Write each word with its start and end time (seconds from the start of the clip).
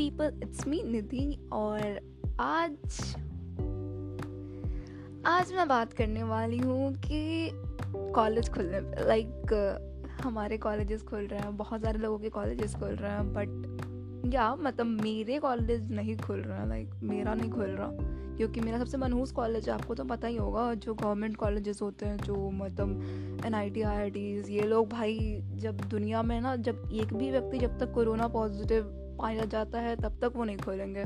People 0.00 0.40
it's 0.42 0.66
me 0.66 0.82
निधि 0.82 1.48
और 1.52 1.80
आज 2.40 2.70
आज 5.26 5.52
मैं 5.52 5.68
बात 5.68 5.92
करने 5.92 6.22
वाली 6.22 6.58
हूँ 6.58 6.92
कि 6.94 7.50
कॉलेज 8.14 8.48
खुलने 8.48 8.80
पे 8.80 9.06
लाइक 9.06 9.52
हमारे 10.22 10.58
कॉलेजेस 10.58 11.02
खुल 11.02 11.26
रहे 11.26 11.40
हैं, 11.40 11.56
बहुत 11.56 11.82
सारे 11.82 11.98
लोगों 11.98 12.18
के 12.18 12.28
कॉलेजेस 12.28 12.74
खुल 12.74 12.88
रहे 12.88 13.10
हैं 13.10 13.32
बट 13.32 14.32
या 14.34 14.54
मतलब 14.56 14.86
मेरे 14.86 15.38
कॉलेज 15.38 15.90
नहीं 15.92 16.16
खुल 16.16 16.40
रहे 16.40 16.58
हैं 16.58 16.68
लाइक 16.68 16.94
मेरा 17.02 17.34
नहीं 17.34 17.50
खुल 17.50 17.66
रहा, 17.66 17.88
क्योंकि 18.36 18.60
मेरा 18.60 18.78
सबसे 18.78 18.96
मनहूस 18.96 19.32
कॉलेज 19.32 19.68
है, 19.68 19.74
आपको 19.74 19.94
तो 19.94 20.04
पता 20.04 20.28
ही 20.28 20.36
होगा, 20.36 20.74
जो 20.74 20.94
गवर्नमेंट 20.94 21.36
कॉलेजेस 21.36 21.82
होते 21.82 22.06
हैं, 22.06 22.16
जो 22.16 22.50
मतलब 22.50 23.42
N 23.46 23.54
I 23.54 23.70
T 23.70 23.82
I 23.82 24.10
Ts 24.10 24.50
ये 24.50 24.62
लोग 24.62 24.88
भाई, 24.88 25.40
जब 25.54 25.80
दुनिया 25.80 26.22
में 26.22 26.40
ना, 26.40 26.56
जब 26.56 26.88
एक 26.92 27.14
भी 27.14 27.30
व्यक्ति 27.30 27.58
जब 27.58 27.78
तक 27.78 27.92
कोरोना 27.92 28.28
पॉजिटिव 28.28 28.96
पाया 29.22 29.44
जाता 29.44 29.78
है, 29.78 29.96
तब 29.96 30.18
तक 30.20 30.32
वो 30.36 30.44
नहीं 30.44 30.56
खोलेंगे। 30.56 31.04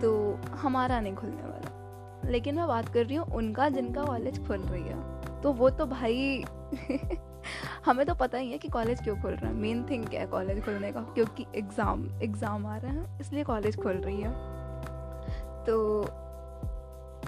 तो 0.00 0.40
हमारा 0.50 1.00
नहीं 1.00 1.14
खुलने 1.14 1.42
वाला। 1.42 2.30
लेकिन 2.30 2.54
मैं 2.54 2.68
बात 2.68 2.88
कर 2.88 3.06
रही 3.06 3.16
हूँ, 3.16 3.26
उनका 3.26 3.68
जिनका 3.68 4.04
कॉलेज 4.04 4.46
खुल 4.46 4.56
रही 4.56 4.82
है। 4.82 5.14
तो 5.40 5.52
वो 5.52 5.70
तो 5.70 5.86
भाई, 5.86 6.44
हमें 7.86 8.06
तो 8.06 8.14
पता 8.14 8.38
ही 8.38 8.50
है 8.52 8.58
कि 8.58 8.68
कॉलेज 8.68 9.02
क्यों 9.02 9.16
खुल 9.16 9.30
रहा 9.30 9.46
है। 9.46 9.54
मेन 9.54 9.86
थिंग 9.90 10.06
क्या 10.06 10.20
है 10.20 10.26
कॉलेज 10.26 10.64
खुलने 10.64 10.92
का? 10.92 11.00
क्योंकि 11.00 11.46
एग्ज़ाम 11.54 12.20
एग्ज़ाम 12.22 12.66
आ 12.66 12.76
रहे 12.76 12.92
हैं, 12.92 13.20
इसलिए 13.20 13.44
कॉलेज 13.44 13.76
खुल 13.76 13.92
रही 13.92 14.20
है। 14.20 14.30
तो 15.64 16.06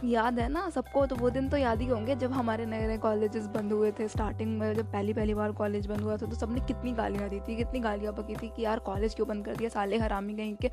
याद 0.05 0.38
है 0.38 0.48
ना, 0.48 0.68
सबको 0.70 1.05
तो 1.06 1.16
वो 1.16 1.30
दिन 1.30 1.48
तो 1.48 1.56
याद 1.56 1.80
ही 1.80 1.86
होंगे 1.86 2.14
जब 2.16 2.32
हमारे 2.32 2.66
नए 2.66 2.86
नए 2.86 2.96
कॉलेजेस 2.98 3.46
बंद 3.46 3.73
हुए 3.73 3.91
थे। 3.92 4.09
स्टार्टिंग 4.09 4.59
में 4.59 4.74
जब 4.74 4.91
पहली 4.92 5.12
पहली 5.12 5.34
बार 5.34 5.52
कॉलेज 5.52 5.86
बंद 5.86 6.00
हुआ 6.00 6.16
था 6.16 6.27
तो 6.27 6.36
सबने 6.36 6.60
कितनी 6.62 6.92
गालियाँ 6.92 7.28
दी 7.30 7.41
थी, 7.41 7.56
कितनी 7.56 7.80
गालियाँ 7.80 8.12
पकी 8.12 8.34
थी 8.36 8.48
कि 8.56 8.62
यार 8.62 8.78
कॉलेज 8.78 9.14
क्यों 9.14 9.28
बंद 9.28 9.44
कर 9.44 9.56
दिया? 9.56 9.69
साले 9.69 9.98
हरामी 9.98 10.34
कहीं 10.34 10.55
के। 10.56 10.70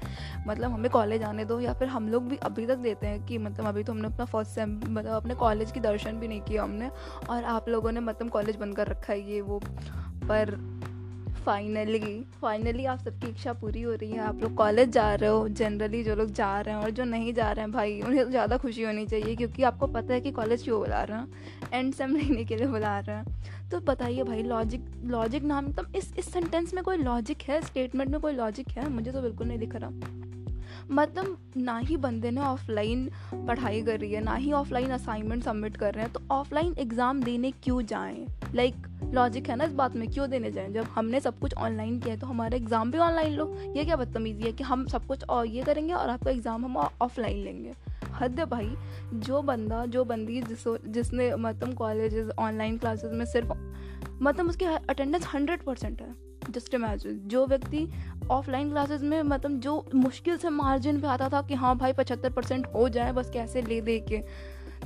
मतलब 0.47 0.71
हमें 0.71 0.89
कॉलेज 0.91 1.23
आने 1.23 1.45
दो 1.45 1.59
या 1.59 1.73
फिर 1.73 1.88
हम 1.88 2.09
लोग 2.09 2.27
भी 2.30 2.38
अभी 2.43 2.65
तक 2.67 2.77
देते 2.80 3.07
हैं 3.07 3.25
कि 3.25 3.38
मतलब 3.38 3.65
अभी 3.65 3.83
तो 3.83 3.93
हमने 3.93 4.07
अपना 4.07 4.25
फ़र्स्ट 4.25 4.52
सेम 4.52 4.80
मतलब 4.80 5.13
अपने 5.13 5.35
कॉलेज 5.35 5.71
की 5.71 5.80
दर्शन 5.80 6.19
भी 6.19 6.27
नहीं 6.27 6.41
किया 6.41 6.63
हमने 6.63 6.89
और 7.30 7.43
आप 7.43 7.69
लोगों 7.69 7.91
ने 7.91 7.99
मतलब 7.99 8.30
कॉलेज 8.30 8.55
बंद 8.55 8.75
कर 8.75 8.87
रखा 8.87 9.13
है 9.13 9.31
ये 9.31 9.41
वो। 9.41 9.61
पर 10.23 10.55
फाइनली 11.45 11.99
फाइनली 12.41 12.86
आप 12.86 12.99
सबकी 12.99 13.27
इच्छा 13.27 13.53
पूरी 13.53 13.81
हो 13.81 13.94
रही 13.94 14.11
है। 14.11 14.19
आप 14.19 14.41
लोग 14.41 14.53
कॉलेज 14.55 14.89
जा 14.89 15.13
रहे 15.13 15.30
हो 15.30 15.47
जनरली 15.49 16.03
जो 16.03 16.16
लोग 16.16 16.31
जा 16.33 16.59
रहे 16.61 16.75
हैं 16.75 16.83
और 16.83 16.89
जो 16.89 17.03
नहीं 17.05 17.33
जा 17.33 17.52
रहे 17.52 17.63
हैं 17.66 17.72
भाई, 17.72 17.99
उन्हें 18.02 18.23
तो 18.23 18.30
ज़्यादा 18.30 18.58
खुशी 18.58 18.83
होनी 18.83 19.05
चाहिए 19.05 19.36
क्योंकि 19.36 19.64
आपको 19.64 19.88
पता 19.88 20.14
है 20.14 20.21
कि 20.21 20.31
कॉलेज 20.31 20.64
क्यों 20.64 20.80
बुला 20.80 21.03
रहे 21.03 21.17
हैं 21.17 21.27
एंड 21.73 21.94
सेम 21.94 22.16
लेने 22.17 22.44
के 22.45 22.55
लिए 22.55 22.67
बुला 22.67 22.97
रहे 22.99 23.16
हैं। 23.16 23.69
तो 23.71 23.80
बताइए 23.81 24.23
भाई 24.23 24.44
लॉजिक 24.44 24.86
लॉजिक 25.05 25.44
नाम 25.44 25.66
मतलब 25.66 25.95
इस 25.95 26.14
इस 26.19 26.31
सेंटेंस 26.33 26.73
में 26.73 26.83
कोई 26.83 26.97
लॉजिक 26.97 27.41
है? 27.41 27.61
स्टेटमेंट 27.61 28.11
में 28.11 28.19
कोई 28.21 28.33
लॉजिक 28.33 28.69
है? 28.69 28.89
मुझे 28.89 29.11
तो 29.11 29.21
बिल्कुल 29.21 29.47
नहीं 29.47 29.59
दिख 29.59 29.75
रहा। 29.75 29.89
मतलब 30.91 31.38
ना 31.58 31.77
ही 31.77 31.97
बंदे 31.97 32.31
ने 32.31 32.41
ऑफलाइन 32.41 33.09
पढ़ाई 33.33 33.81
कर 33.81 33.99
रही 33.99 34.11
है, 34.11 34.23
ना 34.23 34.36
ही 34.36 34.52
ऑफलाइन 34.52 34.89
असाइनमेंट 34.89 35.44
सबमिट 35.44 35.77
कर 35.77 35.94
रहे 35.94 36.03
हैं 36.03 36.14
तो 36.14 36.21
ऑफलाइन 36.31 36.75
एग्ज़ाम 36.80 37.21
देने 37.23 37.52
क्यों 37.64 37.81
जाएँ? 37.83 38.25
लाइक 38.55 38.87
लॉजिक 39.13 39.49
है 39.49 39.55
ना 39.55 39.63
इस 39.63 39.73
बात 39.73 39.95
में 39.95 40.07
क्यों 40.09 40.29
देने 40.29 40.51
जाएँ? 40.51 40.71
जब 40.73 40.87
हमने 40.95 41.19
सब 41.19 41.39
कुछ 41.39 41.53
ऑनलाइन 41.53 41.99
किया 41.99 42.13
है 42.13 42.19
तो 42.19 42.27
हमारा 42.27 42.57
एग्ज़ाम 42.57 42.91
भी 42.91 42.97
ऑनलाइन 42.97 43.33
लो। 43.33 43.45
ये 43.75 43.85
क्या 43.85 43.95
बदतमीज़ी 43.95 44.43
है 44.43 44.51
कि 44.51 44.63
हम 44.63 44.85
सब 44.87 45.05
कुछ 45.07 45.23
और 45.23 45.45
ये 45.45 45.63
करेंगे 45.63 45.93
और 45.93 46.09
आपका 46.09 46.31
एग्ज़ाम 46.31 46.65
हम 46.65 46.77
ऑफलाइन 46.77 47.43
लेंगे। 47.43 47.73
हद 48.13 48.39
भाई, 48.41 48.69
जो 49.13 49.41
बंदा, 49.41 49.85
जो 49.85 50.03
बंदी 50.05 50.41
जिस, 50.41 50.63
जिसने 50.87 51.33
मतलब 51.35 51.73
कॉलेज 51.73 52.29
ऑनलाइन 52.29 52.77
क्लासेस 52.77 53.11
में 53.13 53.25
सिर्फ़ 53.25 53.53
मतलब 54.21 54.49
उसकी 54.49 54.65
अटेंडेंस 54.65 55.27
हंड्रेड 55.33 55.63
परसेंट 55.63 56.01
है। 56.01 56.13
जस्ट 56.51 56.73
इमेजिन 56.73 57.19
जो 57.25 57.45
व्यक्ति 57.47 57.87
ऑफलाइन 58.31 58.69
क्लासेस 58.69 59.01
में 59.01 59.21
मतलब 59.23 59.59
जो 59.59 59.85
मुश्किल 59.95 60.37
से 60.37 60.49
मार्जिन 60.49 60.99
पे 61.01 61.07
आता 61.07 61.29
था 61.29 61.41
कि 61.41 61.53
हाँ 61.53 61.75
भाई 61.77 61.93
पचहत्तर 61.93 62.30
परसेंट 62.30 62.67
हो 62.75 62.87
जाए, 62.89 63.11
बस 63.11 63.30
कैसे 63.30 63.61
ले 63.61 63.80
दे 63.81 63.99
के। 63.99 64.21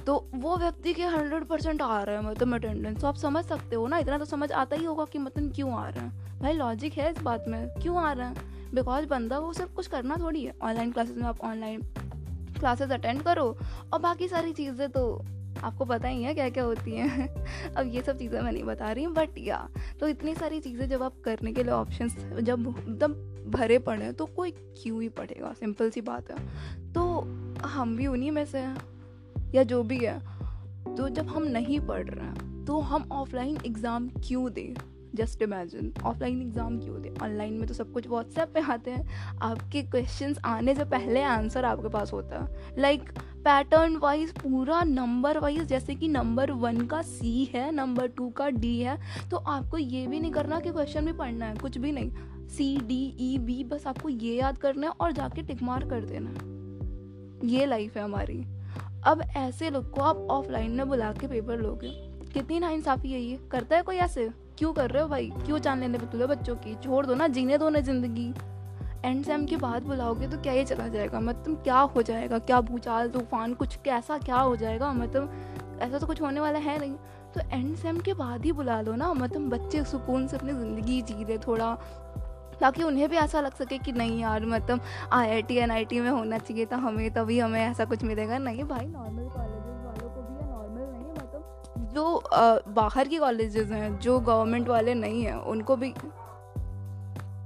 तो 0.06 0.30
वो 0.36 0.58
व्यक्ति 0.58 0.94
के 0.94 1.04
हंड्रेड 1.04 1.44
परसेंट 1.44 1.82
आ 1.82 2.02
रहे 2.04 2.16
हैं 2.16 2.24
मतलब 2.24 2.54
अटेंडेंस 2.54 3.02
तो 3.02 3.08
आप 3.08 3.16
समझ 3.16 3.44
सकते 3.46 3.76
हो 3.76 3.88
ना, 3.88 3.98
इतना 3.98 4.18
तो 4.18 4.26
समझ 4.26 4.52
आता 4.52 4.76
ही 4.76 4.86
होगा 4.86 5.06
कि 5.06 5.20
मतलब 5.20 5.54
क्यों 5.54 5.74
आ 5.74 5.88
रहे 5.90 6.04
हैं। 6.04 6.40
भाई 6.40 6.54
लॉजिक 6.54 6.94
है 6.94 7.12
इस 7.12 7.22
बात 7.22 7.46
में, 7.48 7.68
क्यों 7.70 7.98
आ 7.98 8.12
रहे 8.12 8.28
हैं? 8.28 8.36
बिकॉज़ 8.74 9.06
बंदा 9.06 9.40
वो 9.40 9.54
सिर्फ़ 9.54 9.74
कुछ 9.74 9.88
करना 9.88 10.16
थोड़ी 10.16 10.44
है। 10.44 10.54
ऑनलाइन 10.64 10.92
क्लासेस 10.92 11.18
में 11.18 11.24
आप 11.24 11.42
ऑनलाइन 11.42 11.82
क्लासेस 12.60 12.92
अटेंड 12.92 13.22
करो, 13.22 13.58
और 13.94 14.00
बाकी 14.00 14.28
सारी 14.28 14.54
चीज़ें 14.54 14.90
तो 14.90 15.26
आपको 15.64 15.86
पता 15.86 16.08
ही 16.08 16.24
है 16.24 16.34
क्या 16.34 16.50
क्या 16.50 16.64
होती 16.64 16.92
हैं। 16.92 17.28
अब 17.78 17.88
ये 17.88 18.02
सब 18.02 18.18
चीज़ें 18.18 18.42
मैं 18.42 18.52
नहीं 18.52 18.64
बता 18.64 18.92
रही 18.92 19.08
बट 19.08 19.38
या 19.38 19.68
तो 20.00 20.08
इतनी 20.08 20.36
सारी 20.36 20.60
चीज़ें 20.60 20.90
जब 20.90 21.04
आप 21.04 21.14
करने 21.26 21.54
के 21.54 21.64
लिए 21.64 21.72
ऑप्शंस 21.72 22.16
जब 22.42 22.68
एकदम 22.80 23.14
भरे 23.52 23.80
पड़े 23.80 24.12
तो 24.12 24.26
कोई 24.26 24.52
क्यों 24.52 25.02
ही 25.02 25.10
पढ़ेगा? 25.10 25.54
सिंपल 25.54 25.90
सी 25.90 26.02
बात 26.02 26.32
है। 26.32 26.94
तो 26.94 27.04
हम 27.68 27.96
भी 27.98 28.08
उन्हीं 28.08 28.32
में 28.32 28.46
से 28.46 28.58
हैं। 28.58 28.78
या 29.56 29.64
जो 29.64 29.82
भी 29.84 29.98
है 29.98 30.20
तो 30.88 31.10
जब 31.10 31.28
हम 31.28 31.44
नहीं 31.48 31.80
पढ़ 31.80 32.06
रहे 32.06 32.26
हैं 32.26 32.66
तो 32.66 32.80
हम 32.82 33.10
ऑफलाइन 33.14 33.58
एग्ज़ाम 33.66 34.08
क्यों 34.18 34.52
दें? 34.54 34.74
जस्ट 35.16 35.42
इमेजिन 35.42 35.94
ऑफलाइन 36.06 36.42
एग्ज़ाम 36.42 36.78
क्यों 36.80 37.02
दें? 37.02 37.10
ऑनलाइन 37.16 37.54
में 37.54 37.68
तो 37.68 37.74
सब 37.74 37.92
कुछ 37.94 38.08
व्हाट्सएप 38.08 38.50
पे 38.54 38.60
आते 38.64 38.92
हैं। 38.92 39.38
आपके 39.42 39.82
क्वेश्चंस 39.84 40.40
आने 40.46 40.76
से 40.76 40.86
पहले 40.86 41.22
आंसर 41.24 41.66
आपके 41.66 41.90
पास 41.90 42.12
होता 42.14 42.40
है। 42.40 42.76
लाइक 42.78 43.10
पैटर्न 43.46 43.96
वाइज 43.98 44.32
पूरा 44.34 44.82
नंबर 44.84 45.40
वाइज 45.40 45.64
जैसे 45.64 45.96
कि 45.96 46.08
नंबर 46.08 46.52
वन 46.54 46.86
का 46.88 47.02
सी 47.04 47.44
है 47.54 47.72
नंबर 47.72 48.08
टू 48.08 48.30
का 48.30 48.50
डी 48.50 48.80
है 48.80 48.98
तो 49.30 49.38
आपको 49.38 49.78
ये 49.78 50.06
भी 50.08 50.20
नहीं 50.20 50.32
करना 50.32 50.60
कि 50.60 50.72
क्वेश्चन 50.72 51.06
भी 51.06 51.14
पढ़ना 51.14 51.46
है, 51.46 51.56
कुछ 51.56 51.78
भी 51.78 51.92
नहीं। 51.92 52.12
सी 52.48 52.78
डी 52.80 53.02
ई 53.20 53.38
बी 53.38 53.64
बस 53.64 53.88
आपको 53.88 54.10
ये 54.10 54.36
याद 54.36 54.58
करना 54.58 54.88
है 54.88 54.94
और 55.02 55.12
जाके 55.12 55.42
टिकमार 55.44 55.90
कर 55.90 56.06
देना 56.06 56.30
है। 56.30 57.50
ये 57.50 57.66
लाइफ 57.66 57.98
है 57.98 58.04
हमारी। 58.04 58.44
अब 59.08 59.22
ऐसे 59.38 59.70
लोग 59.70 59.90
को 59.92 60.02
आप 60.02 60.18
ऑफलाइन 60.32 60.72
में 60.72 60.88
बुला 60.88 61.12
के 61.12 61.28
पेपर 61.28 61.58
लोगे। 61.58 61.90
कितनी 62.34 62.60
ना 62.60 62.70
इंसाफी 62.70 63.12
है 63.12 63.20
ये। 63.20 63.38
करता 63.52 63.76
है 63.76 63.82
कोई 63.82 63.96
ऐसे? 63.96 64.30
क्यों 64.58 64.72
कर 64.74 64.90
रहे 64.90 65.02
हो 65.04 65.08
भाई? 65.10 65.30
क्यों 65.46 65.60
जान 65.60 65.80
लेने 65.80 65.98
पे 65.98 66.06
तुले 66.06 66.26
बच्चों 66.26 66.56
की? 66.56 66.74
छोड़ 66.76 67.06
दो 67.06 67.16
ना, 67.16 67.28
जीने 67.28 67.58
दो 67.58 67.70
ना 67.70 67.80
ज़िंदगी। 67.80 68.34
एंड 69.06 69.24
सेम 69.26 69.46
के 69.46 69.58
बाद 69.58 69.84
बुलाओगे 69.84 70.28
तो 70.28 70.38
क्या 70.38 70.54
ही 70.54 70.64
चला 70.66 70.88
जाएगा? 70.88 71.20
मतलब 71.20 71.64
क्या 71.64 71.78
हो 71.78 72.02
जाएगा? 72.02 72.40
क्या 72.40 72.62
भूचाल, 72.62 73.10
तूफ़ान, 73.10 73.54
कुछ 73.54 73.76
कैसा 73.76 74.18
क्या 74.18 74.38
हो 74.38 74.56
जाएगा? 74.56 74.92
मतलब 74.94 75.80
ऐसा 75.82 76.00
तो 76.00 76.08
कुछ 76.08 76.22
होने 76.22 76.40
वाला 76.40 76.60
है 76.60 76.78
नहीं। 76.80 76.96
तो 77.34 77.40
एंड 77.58 77.76
सेम 77.76 78.00
के 78.00 78.14
बाद 78.14 78.46
ही 78.46 78.52
बुला 78.52 78.82
लो 78.82 78.96
ना। 78.96 79.14
मतलब 79.14 79.50
बच्चे 79.50 79.84
सुकून 79.84 80.28
से 80.28 80.38
अपनी 80.38 80.54
ज़िंदगी 80.54 81.02
जी 81.02 81.24
रहे, 81.24 81.38
थोड़ा 81.38 81.74
ताकि 82.62 82.84
उन्हें 82.84 83.10
भी 83.10 83.18
ऐसा 83.18 83.42
लग 83.42 83.56
सके 83.56 83.78
कि 83.78 83.92
नहीं 83.92 84.20
यार 84.20 84.46
मतलब 84.46 84.82
I 85.14 85.30
I 85.30 85.42
T 85.42 85.58
N 85.58 85.72
I 85.72 85.86
T 85.86 86.00
में 86.00 86.10
होना 86.10 86.38
चाहिए 86.38 86.66
तो 86.66 86.78
हमें 86.78 87.10
तभी 87.14 87.40
हमें 87.40 87.62
ऐसा 87.62 87.86
कुछ 87.86 88.04
मिलेगा। 88.04 88.38
नहीं 88.38 88.64
भाई 88.64 88.86
नॉर्मल 88.86 89.30
कॉलेजेस 89.30 89.82
वालों 89.86 90.10
को 90.10 90.22
भी 90.22 90.46
नॉर्मल 90.46 90.82
नहीं 90.94 91.12
मतलब 91.14 91.92
जो 91.94 92.16
आ, 92.16 92.60
बाहर 92.68 93.08
के 93.08 93.18
कॉलेजेस 93.18 93.72
हैं 93.72 93.98
जो 94.00 94.20
गवर्नमेंट 94.20 94.68
वाले 94.68 94.94
नहीं 94.94 95.24
हैं 95.24 95.36
उनको 95.54 95.76
भी 95.76 95.94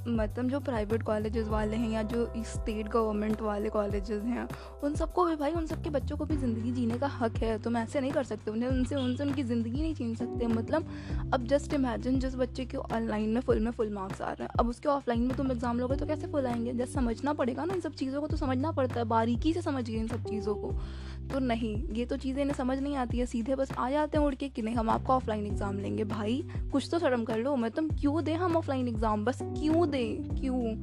मतलब 0.08 0.50
जो 0.50 0.60
प्राइवेट 0.60 1.04
कॉलेजेस 1.04 1.48
वाले 1.48 1.78
हैं 1.78 1.90
या 1.90 2.02
जो 2.04 2.26
स्टेट 2.46 2.88
गवर्नमेंट 2.88 3.42
वाले 3.42 3.70
कॉलेजेस 3.70 4.24
हैं, 4.24 4.48
उन 4.84 4.96
सबको 4.96 5.26
भी 5.26 5.36
भाई, 5.36 5.52
उन 5.52 5.66
सबके 5.68 5.90
बच्चों 5.90 6.18
को 6.18 6.26
भी 6.26 6.38
ज़िंदगी 6.38 6.72
जीने 6.72 6.98
का 6.98 7.08
हक 7.10 7.38
है, 7.38 7.58
तुम 7.64 7.78
ऐसे 7.78 8.02
नहीं 8.02 8.12
कर 8.12 8.24
सकते, 8.24 8.52
उन्हें, 8.52 8.70
उनसे 8.70 8.96
उनसे 8.96 9.24
उनकी 9.24 9.44
ज़िंदगी 9.44 9.82
नहीं 9.82 9.94
छीन 9.96 10.16
सकते 10.16 10.48
मतलब 10.48 10.88
अब 11.34 11.46
जस्ट 11.48 11.74
इमेजिन 11.74 12.20
जिस 12.20 12.36
बच्चे 12.36 12.66
के 12.66 12.78
ऑनलाइन 12.78 13.30
में 13.30 13.42
फुल 13.42 13.60
में 13.60 13.72
फुल 13.72 13.94
मार्क्स 13.94 14.22
आ 14.22 14.32
रहे 14.32 14.44
हैं, 14.44 14.50
अब 14.60 14.70
उसके 14.70 14.90
ऑफलाइन 14.90 15.22
में 15.22 15.36
तुम 15.38 15.52
एग्ज़ाम 15.52 15.80
लोगे 15.80 15.96
तो 15.96 16.06
कैसे 16.06 16.28
फुल 16.28 16.46
आएँगे? 16.48 16.74
जस्ट 16.74 16.94
समझना 16.94 17.34
पड़ेगा 17.34 17.66
ना 17.66 17.74
इन 17.74 17.82
सब 17.82 17.94
चीज़ों 17.94 18.22
को 18.22 18.28
तो 18.28 18.38
समझना 18.38 18.72
पड़ता 18.72 19.00
है, 19.00 19.06
बारीकी 19.08 19.54
से 19.54 19.62
समझिए 19.62 20.00
इन 20.00 20.08
सब 20.08 20.24
चीज़ों 20.26 20.56
को। 20.56 20.74
तो 21.30 21.40
नहीं, 21.40 21.76
ये 21.94 22.06
तो 22.06 22.18
चीज़ें 22.18 22.42
इन्हें 22.42 22.56
समझ 22.56 22.78
नहीं 22.80 22.96
आती 22.96 23.18
है, 23.18 23.26
सीधे 23.26 23.56
बस 23.56 23.72
आ 23.72 23.90
जाते 23.90 24.18
हैं 24.18 24.26
उड़ 24.26 24.36
के 24.36 24.50
कि 24.50 24.62
नहीं, 24.62 24.76
हम 24.76 24.90
आपका 24.90 25.14
ऑफलाइन 25.14 25.46
एग्ज़ाम 25.46 25.80
लेंगे। 25.80 26.04
भाई, 26.06 26.44
कुछ 26.72 26.90
तो 26.92 27.00
शर्म 27.00 27.24
कर 27.24 27.38
लो 27.38 27.56
मैं 27.56 27.72
तुम 27.72 27.90
क्यों 27.92 28.24
दें 28.24 28.36
हम 28.36 28.56
ऑफलाइन 28.58 28.88
एग्ज़ाम 28.88 29.26
बस 29.26 29.40
क्यों 29.44 29.90
दें? 29.90 30.40
क्यों? 30.40 30.76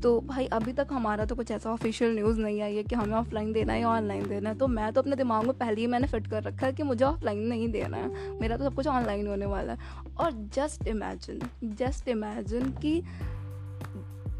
तो 0.00 0.20
भाई, 0.20 0.46
अभी 0.46 0.72
तक 0.72 0.88
हमारा 0.92 1.24
तो 1.24 1.34
कुछ 1.34 1.50
ऐसा 1.50 1.70
ऑफिशियल 1.70 2.14
न्यूज़ 2.14 2.40
नहीं 2.40 2.60
आई 2.62 2.76
है 2.76 2.82
कि 2.82 2.94
हमें 2.94 3.14
ऑफलाइन 3.14 3.52
देना 3.52 3.72
है 3.72 3.80
या 3.80 3.88
ऑनलाइन 3.88 4.26
देना 4.28 4.50
है 4.50 4.58
तो 4.58 4.66
मैं 4.68 4.92
तो 4.92 5.00
अपने 5.00 5.16
दिमाग 5.16 5.44
में 5.44 5.52
पहले 5.58 5.80
ही 5.80 5.86
मैंने 5.86 6.06
फिट 6.06 6.26
कर 6.26 6.42
रखा 6.42 6.66
है 6.66 6.72
कि 6.72 6.82
मुझे 6.82 7.04
ऑफलाइन 7.04 7.38
नहीं 7.38 7.68
देना 7.68 7.96
है। 7.96 8.30
मेरा 8.40 8.56
तो 8.56 8.64
सब 8.64 8.74
कुछ 8.74 8.86
ऑनलाइन 8.86 9.26
होने 9.26 9.46
वाला 9.46 9.72
है। 9.72 9.78
और 10.20 10.32
जस्ट 10.54 10.86
इमेजिन 10.88 11.40
जस्ट 11.76 12.08
इमेजिन 12.08 12.70
कि 12.82 13.00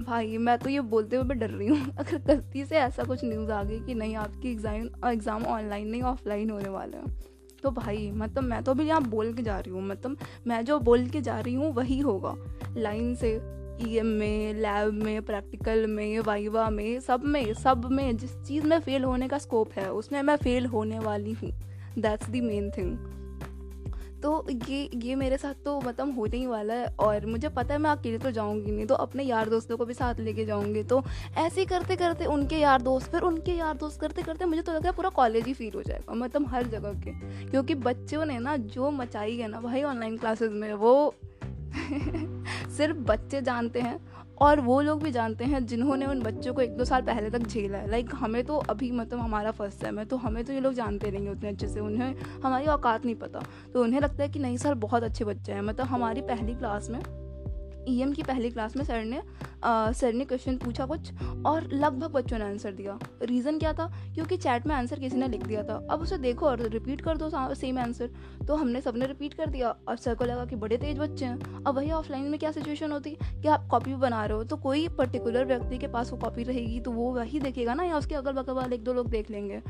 भाई, 0.02 0.36
मैं 0.38 0.58
तो 0.58 0.70
ये 0.70 0.80
बोलते 0.80 1.16
हुए 1.16 1.34
डर 1.34 1.50
रही 1.50 1.68
हूँ। 1.68 1.94
अगर 1.98 2.18
गलती 2.18 2.64
से 2.64 2.76
ऐसा 2.76 3.04
कुछ 3.04 3.24
न्यूज़ 3.24 3.50
आ 3.50 3.62
गई 3.64 3.80
कि 3.80 3.94
नहीं, 3.94 4.14
आपकी 4.16 4.50
एग्ज़ाम 4.50 5.08
एग्ज़ाम 5.12 5.44
ऑनलाइन 5.44 5.88
नहीं 5.88 6.02
ऑफलाइन 6.02 6.50
होने 6.50 6.68
वाले 6.68 6.96
हैं 6.96 7.14
तो 7.62 7.70
भाई 7.70 8.10
मतलब 8.10 8.44
मैं 8.44 8.62
तो 8.62 8.70
अभी 8.70 8.84
यहाँ 8.84 9.02
बोल 9.02 9.32
के 9.32 9.42
जा 9.42 9.58
रही 9.58 9.72
हूँ 9.72 9.82
मतलब 9.82 10.16
मैं 10.46 10.64
जो 10.64 10.78
बोल 10.80 11.06
के 11.06 11.20
जा 11.20 11.38
रही 11.40 11.54
हूँ, 11.54 11.72
वही 11.72 11.98
होगा। 11.98 12.34
लाइन 12.76 13.14
से 13.14 13.30
ई 13.80 13.96
एम 13.98 14.06
में 14.06 14.54
लैब 14.54 14.92
में 14.94 15.22
प्रैक्टिकल 15.22 15.86
में 15.86 16.18
वाइवा 16.20 16.68
में, 16.70 17.00
सब 17.00 17.24
में 17.24 17.52
सब 17.54 17.84
में, 17.84 18.16
जिस 18.16 18.36
चीज़ 18.38 18.66
में 18.66 18.78
फ़ेल 18.78 19.04
होने 19.04 19.28
का 19.28 19.38
स्कोप 19.38 19.72
है, 19.72 19.90
उसमें 19.92 20.22
मैं 20.22 20.36
फ़ेल 20.36 20.66
होने 20.66 20.98
वाली 20.98 21.32
हूँ। 21.32 21.52
दैट्स 21.98 22.28
दी 22.28 22.40
मेन 22.40 22.70
थिंग 22.70 22.96
तो 24.22 24.46
ये 24.68 24.90
ये 24.94 25.14
मेरे 25.14 25.36
साथ 25.36 25.54
तो 25.64 25.80
मतलब 25.80 26.14
होने 26.16 26.36
ही 26.36 26.46
वाला 26.46 26.74
है 26.74 26.86
और 27.00 27.26
मुझे 27.26 27.48
पता 27.48 27.74
है 27.74 27.78
मैं 27.80 27.90
अकेले 27.90 28.18
तो 28.18 28.30
जाऊँगी 28.30 28.70
नहीं 28.70 28.86
तो 28.86 28.94
अपने 28.94 29.22
यार 29.22 29.48
दोस्तों 29.48 29.76
को 29.76 29.84
भी 29.84 29.94
साथ 29.94 30.20
लेके 30.20 30.44
जाऊँगी। 30.44 30.82
तो 30.82 31.02
ऐसे 31.38 31.60
ही 31.60 31.66
करते 31.66 31.96
करते 31.96 32.24
उनके 32.24 32.56
यार 32.56 32.82
दोस्त, 32.82 33.10
फिर 33.10 33.22
उनके 33.22 33.52
यार 33.52 33.76
दोस्त 33.76 34.00
करते 34.00 34.22
करते 34.22 34.44
मुझे 34.44 34.62
तो 34.62 34.72
लग 34.72 34.78
रहा 34.78 34.90
है 34.90 34.96
पूरा 34.96 35.08
कॉलेज 35.10 35.46
ही 35.46 35.52
फील 35.54 35.72
हो 35.74 35.82
जाएगा 35.82 36.14
मतलब 36.14 36.46
हर 36.48 36.66
जगह 36.66 36.92
के। 37.02 37.12
क्योंकि 37.50 37.74
बच्चों 37.74 38.24
ने 38.24 38.38
ना 38.38 38.56
जो 38.56 38.90
मचाई 38.90 39.36
है 39.36 39.48
ना 39.48 39.60
भाई 39.60 39.82
ऑनलाइन 39.82 40.16
क्लासेस 40.16 40.50
में, 40.52 40.72
वो 40.74 41.14
सिर्फ़ 42.76 42.96
बच्चे 42.98 43.40
जानते 43.42 43.80
हैं 43.80 43.98
और 44.38 44.60
वो 44.60 44.80
लोग 44.80 45.02
भी 45.02 45.10
जानते 45.10 45.44
हैं 45.44 45.64
जिन्होंने 45.66 46.06
उन 46.06 46.20
बच्चों 46.22 46.54
को 46.54 46.60
एक 46.60 46.76
दो 46.76 46.84
साल 46.84 47.02
पहले 47.02 47.30
तक 47.30 47.46
झेला 47.46 47.78
है। 47.78 47.90
लाइक 47.90 48.10
हमें 48.14 48.42
तो 48.44 48.56
अभी 48.56 48.90
मतलब 48.90 49.18
हमारा 49.18 49.50
फ़र्स्ट 49.50 49.80
टाइम 49.80 49.98
है 49.98 50.04
तो 50.04 50.16
हमें 50.16 50.44
तो 50.44 50.52
ये 50.52 50.60
लोग 50.60 50.74
जानते 50.74 51.10
नहीं 51.10 51.28
उतने 51.28 51.48
अच्छे 51.48 51.68
से। 51.68 51.80
उन्हें, 51.80 52.14
हमारी 52.44 52.66
औकात 52.66 53.04
नहीं 53.04 53.14
पता। 53.14 53.42
तो 53.74 53.82
उन्हें 53.82 54.00
लगता 54.00 54.22
है 54.22 54.28
कि 54.28 54.38
नहीं 54.38 54.56
सर, 54.56 54.74
बहुत 54.74 55.02
अच्छे 55.02 55.24
बच्चे 55.24 55.52
हैं। 55.52 55.62
मतलब 55.62 55.86
हमारी 55.86 56.20
पहली 56.20 56.54
क्लास 56.54 56.90
में 56.90 57.00
ई 57.88 58.02
e 58.02 58.14
की 58.16 58.22
पहली 58.22 58.50
क्लास 58.50 58.76
में 58.76 58.84
सर 58.84 59.04
ने 59.04 59.20
सर 59.64 60.12
ने 60.12 60.24
क्वेश्चन 60.24 60.56
पूछा 60.56 60.86
कुछ 60.86 61.12
और 61.46 61.68
लगभग 61.72 62.10
बच्चों 62.12 62.38
ने 62.38 62.44
आंसर 62.44 62.72
दिया। 62.72 62.98
रीज़न 63.22 63.58
क्या 63.58 63.72
था? 63.72 63.86
क्योंकि 64.14 64.36
चैट 64.36 64.66
में 64.66 64.74
आंसर 64.74 64.98
किसी 64.98 65.16
ने 65.16 65.28
लिख 65.28 65.46
दिया 65.46 65.62
था। 65.62 65.74
अब 65.90 66.00
उसे 66.02 66.18
देखो 66.18 66.46
और 66.46 66.62
रिपीट 66.62 67.00
कर 67.00 67.16
दो 67.16 67.30
सेम 67.54 67.78
आंसर 67.78 68.10
तो 68.48 68.56
हमने 68.56 68.80
सबने 68.80 69.06
रिपीट 69.06 69.34
कर 69.34 69.46
दिया 69.46 69.74
और 69.88 69.96
सर 69.96 70.14
को 70.14 70.24
लगा 70.24 70.44
कि 70.44 70.56
बड़े 70.56 70.76
तेज 70.76 70.98
बच्चे 70.98 71.24
हैं। 71.24 71.64
अब 71.64 71.76
वही 71.76 71.90
ऑफलाइन 71.92 72.24
में 72.24 72.38
क्या 72.40 72.50
सिचुएशन 72.52 72.92
होती? 72.92 73.16
कि 73.32 73.48
आप 73.48 73.66
कॉपी 73.70 73.94
बना 73.96 74.24
रहे 74.24 74.36
हो 74.36 74.44
तो 74.44 74.56
कोई 74.56 74.86
पर्टिकुलर 74.88 75.44
व्यक्ति 75.44 75.78
के 75.78 75.88
पास 75.88 76.12
वो 76.12 76.18
कॉपी 76.18 76.42
रहेगी 76.42 76.80
तो 76.80 76.90
वो 76.90 77.10
वही 77.14 77.40
देखेगा 77.40 77.74
ना, 77.74 77.84
या 77.84 77.96
उसके 77.96 78.14
अगल 78.14 78.32
बगल 78.32 78.52
वाले 78.52 78.76
एक 78.76 78.84
दो 78.84 78.92
लोग 78.92 79.10
देख 79.10 79.30
लेंगे। 79.30 79.60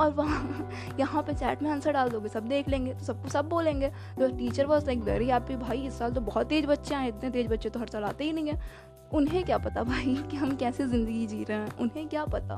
और 0.00 0.10
वहाँ, 0.10 0.70
यहाँ 1.00 1.22
पे 1.22 1.34
चैट 1.34 1.62
में 1.62 1.70
आंसर 1.70 1.92
डाल 1.92 2.08
दोगे, 2.08 2.28
सब 2.28 2.48
देख 2.48 2.68
लेंगे 2.68 2.92
तो 2.94 3.04
सबको 3.04 3.28
सब 3.28 3.48
बोलेंगे। 3.48 3.88
तो 4.18 4.28
teacher 4.28 4.66
was 4.66 4.86
like 4.86 4.98
very 5.00 5.28
happy 5.28 5.56
भाई, 5.56 5.86
इस 5.86 5.98
साल 5.98 6.12
तो 6.12 6.20
बहुत 6.20 6.48
तेज 6.48 6.66
बच्चे 6.66 6.94
हैं 6.94 7.08
इतने 7.08 7.30
तेज 7.30 7.46
बच्चे 7.46 7.68
तो 7.68 7.80
हर 7.80 7.88
साल 7.88 8.04
आते 8.04 8.24
ही 8.24 8.32
नहीं 8.32 8.48
है। 8.48 8.86
उन्हें 9.14 9.37
क्या 9.44 9.58
पता 9.58 9.82
भाई 9.82 10.14
कि 10.30 10.36
हम 10.36 10.56
कैसे 10.56 10.86
ज़िंदगी 10.86 11.26
जी 11.26 11.44
रहे 11.44 11.58
हैं? 11.58 11.76
उन्हें 11.78 12.08
क्या 12.08 12.24
पता? 12.24 12.56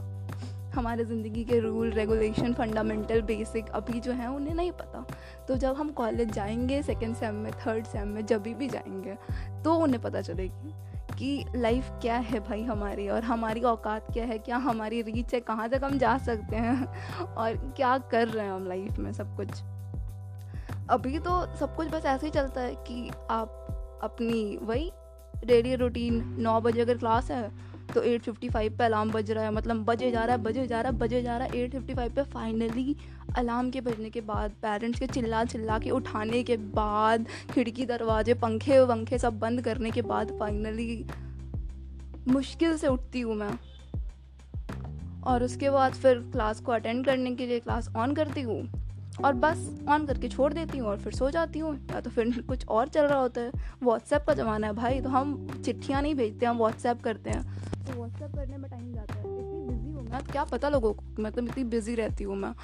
हमारे 0.75 1.05
ज़िंदगी 1.05 1.45
के 1.45 1.59
रूल 1.61 1.91
रेगुलेशन 1.91 2.53
फंडामेंटल 2.55 3.23
बेसिक 3.23 3.69
अभी 3.69 4.01
जो 4.01 4.13
है, 4.13 4.27
उन्हें 4.27 4.55
नहीं 4.55 4.73
पता। 4.73 5.05
तो 5.49 5.57
जब 5.57 5.75
हम 5.77 5.91
कॉलेज 5.91 6.33
जाएँगे 6.33 6.83
सेकेंड 6.83 7.17
सेम 7.17 7.35
में 7.35 7.53
थर्ड 7.53 7.87
सेम 7.87 8.09
में, 8.09 8.27
जब 8.27 8.43
भी 8.43 8.69
जाएँगे 8.69 9.17
तो 9.63 9.75
उन्हें 9.75 10.03
पता 10.03 10.21
चलेगी 10.21 10.73
कि 11.19 11.45
लाइफ 11.57 11.91
क्या 12.03 12.17
है 12.17 12.41
भाई 12.41 12.63
हमारी 12.63 13.09
और 13.09 13.25
हमारी 13.25 13.61
औकात 13.61 14.07
क्या 14.13 14.25
है, 14.25 14.39
क्या 14.39 14.57
हमारी 14.57 15.03
रीच 15.03 15.35
है, 15.35 15.41
कहाँ 15.41 15.69
तक 15.69 15.85
हम 15.85 15.99
जा 15.99 16.17
सकते 16.19 16.57
हैं 16.57 16.87
और 17.37 17.57
क्या 17.77 17.99
कर 17.99 18.29
रहे 18.29 18.45
हैं 18.47 18.53
हम 18.53 18.69
लाइफ 18.69 18.99
में 18.99 19.13
सब 19.13 19.37
कुछ। 19.37 19.61
अभी 20.91 21.19
तो 21.19 21.57
सब 21.57 21.77
कुछ 21.77 21.89
बस 21.89 22.07
ऐसे 22.07 22.27
ही 22.27 22.33
चलता 22.33 22.61
है 22.61 22.75
कि 22.75 23.11
आप 23.31 24.01
अपनी, 24.03 24.59
वही 24.63 24.91
डेली 25.45 25.75
रूटीन 25.77 26.23
नौ 26.39 26.61
बजे 26.61 26.81
अगर 26.81 26.99
क्लास 26.99 27.31
है 27.31 27.51
तो 27.95 28.03
एट 28.03 28.23
फिफ्टी 28.23 28.49
फाइव 28.49 28.77
पर 28.79 28.85
अलार्म 28.85 29.11
बज 29.11 29.31
रहा 29.31 29.45
है। 29.45 29.53
मतलब 29.53 29.85
बजे 29.85 30.11
जा 30.11 30.25
रहा 30.25 30.37
है, 30.37 30.43
बजे 30.43 30.67
जा 30.67 30.81
रहा 30.81 30.93
है, 30.93 30.99
बजे 30.99 31.23
जा 31.23 31.37
रहा 31.37 31.47
है, 31.47 31.59
एट 31.59 31.73
फिफ्टी 31.73 31.95
फाइव 31.95 32.13
पर 32.15 32.25
फाइनली 32.25 32.97
अलार्म 33.39 33.71
के 33.71 33.81
बजने 33.81 34.11
के 34.11 34.21
बाद 34.21 34.51
पेरेंट्स 34.63 35.01
के 35.01 35.07
चिल्ला 35.07 35.45
चिल्ला 35.45 35.79
के 35.79 35.91
उठाने 35.91 36.43
के 36.43 36.57
बाद, 36.57 37.27
खिड़की 37.51 37.87
दरवाजे, 37.87 38.35
पंखे 38.35 38.79
वंखे 38.81 39.19
सब 39.19 39.39
बंद 39.39 39.61
करने 39.61 39.91
के 39.91 40.03
बाद 40.03 40.31
फाइनली 40.41 41.05
मुश्किल 42.29 42.77
से 42.77 42.89
उठती 42.89 43.21
हूँ 43.21 43.35
मैं। 43.35 43.53
और 45.23 45.43
उसके 45.43 45.71
बाद 45.71 45.95
फिर 45.95 46.19
क्लास 46.33 46.61
को 46.61 46.73
अटेंड 46.73 47.05
करने 47.07 47.35
के 47.35 47.47
लिए 47.47 47.61
क्लास 47.61 47.89
ऑन 47.97 48.15
करती 48.15 48.43
हूँ। 48.43 48.63
और 49.25 49.35
बस 49.35 49.69
ऑन 49.89 50.07
करके 50.07 50.29
छोड़ 50.29 50.53
देती 50.53 50.79
हूँ 50.79 50.89
और 50.89 50.99
फिर 50.99 51.13
सो 51.13 51.31
जाती 51.31 51.59
हूँ। 51.59 51.75
या 51.93 52.01
तो 52.01 52.11
फिर 52.11 52.41
कुछ 52.49 52.67
और 52.67 52.89
चल 52.89 53.03
रहा 53.03 53.19
होता 53.19 53.41
है। 53.41 53.51
व्हाट्सएप 53.83 54.25
का 54.27 54.35
ज़माना 54.35 54.67
है 54.67 54.73
भाई 54.73 55.01
तो 55.01 55.09
हम 55.09 55.63
चिट्ठियाँ 55.65 56.03
नहीं 56.03 56.15
भेजते 56.15 56.47
हम 56.47 56.59
व्हाट्सएप 56.59 57.03
करते 57.03 57.31
हैं। 57.31 57.43
तो 57.87 57.93
व्हाट्सएप 57.93 58.35
करने 58.37 58.57
में 58.57 58.71
टाइम 58.71 58.93
जाता 58.95 59.15
है। 59.15 59.21
इतनी 59.21 59.67
बिज़ी 59.69 59.93
हूँ 59.93 60.09
मैं। 60.11 60.25
क्या 60.25 60.45
पता 60.45 60.69
लोगों 60.69 60.93
को 60.93 61.23
मतलब 61.23 61.49
इतनी 61.49 61.65
बिज़ी 61.65 61.95
रहती 61.95 62.25
हूँ 62.25 62.37
मैं। 62.37 62.55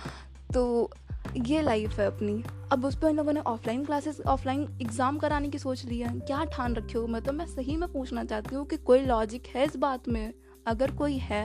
तो 0.54 0.90
ये 1.36 1.62
लाइफ 1.62 1.98
है 1.98 2.06
अपनी। 2.06 2.42
अब 2.72 2.84
उस 2.84 2.96
पर 2.98 3.08
इन 3.08 3.16
लोगों 3.16 3.32
ने 3.32 3.40
ऑफलाइन 3.40 3.84
क्लासेस 3.84 4.20
ऑफलाइन 4.20 4.62
एग्ज़ाम 4.82 5.18
कराने 5.18 5.48
की 5.48 5.58
सोच 5.58 5.84
ली 5.84 5.98
है। 5.98 6.18
क्या 6.20 6.44
ठान 6.44 6.74
रखे 6.74 6.98
हो? 6.98 7.06
मतलब 7.06 7.34
मैं 7.34 7.46
सही 7.46 7.76
में 7.76 7.92
पूछना 7.92 8.24
चाहती 8.24 8.54
हूँ 8.54 8.66
कि 8.66 8.76
कोई 8.76 9.00
लॉजिक 9.00 9.46
है 9.46 9.64
इस 9.64 9.76
बात 9.76 10.08
में? 10.08 10.32
अगर 10.66 10.90
कोई 10.90 11.16
है 11.18 11.44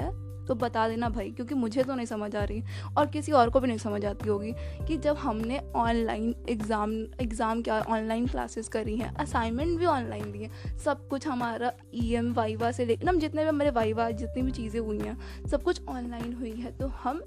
तो 0.51 0.55
बता 0.55 0.87
देना 0.87 1.09
भाई, 1.09 1.29
क्योंकि 1.31 1.55
मुझे 1.55 1.83
तो 1.83 1.95
नहीं 1.95 2.05
समझ 2.05 2.35
आ 2.35 2.43
रही 2.43 2.63
और 2.97 3.05
किसी 3.07 3.31
और 3.31 3.49
को 3.49 3.59
भी 3.59 3.67
नहीं 3.67 3.77
समझ 3.77 4.03
आती 4.05 4.29
होगी 4.29 4.51
कि 4.87 4.97
जब 4.97 5.17
हमने 5.17 5.59
ऑनलाइन 5.75 6.33
एग्ज़ाम 6.49 6.93
एग्ज़ाम 7.21 7.61
क्या 7.61 7.79
ऑनलाइन 7.89 8.27
क्लासेस 8.27 8.67
करी 8.67 8.95
हैं 8.97 9.13
असाइनमेंट 9.15 9.77
भी 9.79 9.85
ऑनलाइन 9.85 10.31
दिए 10.31 10.49
सब 10.85 11.07
कुछ 11.07 11.27
हमारा 11.27 11.71
ई 11.95 12.13
एम 12.15 12.33
वाइवा 12.33 12.71
से 12.71 12.85
लेकर 12.85 13.15
जितने 13.15 13.45
भी 13.45 13.51
मेरे 13.51 13.71
वाइवा 13.71 14.09
जितनी 14.11 14.41
भी 14.41 14.51
चीज़ें 14.51 14.79
हुई 14.79 14.99
हैं, 14.99 15.17
सब 15.47 15.63
कुछ 15.63 15.81
ऑनलाइन 15.89 16.33
हुई 16.33 16.51
है 16.51 16.77
तो 16.77 16.87
हम 17.03 17.21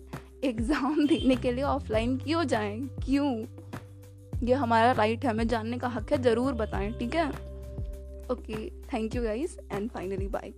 एग्ज़ाम 0.44 1.06
देने 1.06 1.36
के 1.36 1.52
लिए 1.52 1.64
ऑफलाइन 1.64 2.16
क्यों 2.18 2.44
जाएँ? 2.44 2.80
क्यों? 3.04 3.32
ये 4.42 4.54
हमारा 4.54 4.92
राइट 4.92 5.24
है, 5.24 5.30
हमें 5.30 5.46
जानने 5.48 5.78
का 5.78 5.88
हक 5.88 6.12
है, 6.12 6.22
ज़रूर 6.22 6.52
बताएँ, 6.52 6.92
ठीक 6.92 7.14
है? 7.14 7.28
Okay 8.32 8.68
thank 8.92 9.14
you 9.16 9.22
guys 9.22 9.58
and 9.72 9.90
finally 9.90 10.28
bye 10.28 10.52